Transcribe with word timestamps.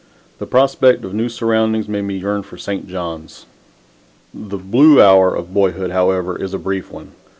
The 0.39 0.47
prospect 0.47 1.05
of 1.05 1.13
new 1.13 1.29
surroundings 1.29 1.87
made 1.87 2.01
me 2.05 2.17
yearn 2.17 2.41
for 2.41 2.57
St. 2.57 2.87
John's. 2.87 3.45
The 4.33 4.57
"blue 4.57 4.99
hour" 4.99 5.35
of 5.35 5.53
boyhood, 5.53 5.91
however, 5.91 6.35
is 6.41 6.55
a 6.55 6.57
brief 6.57 6.89
one. 6.91 7.11